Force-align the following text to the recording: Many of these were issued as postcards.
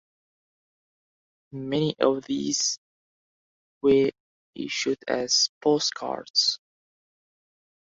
Many 1.51 1.93
of 1.99 2.25
these 2.25 2.79
were 3.83 4.09
issued 4.55 4.97
as 5.07 5.51
postcards. 5.61 6.59